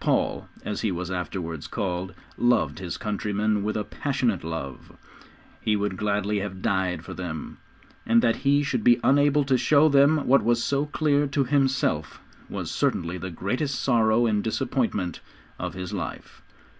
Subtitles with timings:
[0.00, 4.90] Paul, as he was afterwards called, loved his countrymen with a passionate love.
[5.60, 7.58] He would gladly have died for them,
[8.04, 12.20] and that he should be unable to show them what was so clear to himself,
[12.48, 15.20] was certainly the greatest sorrow and disappointment
[15.60, 16.42] of his life.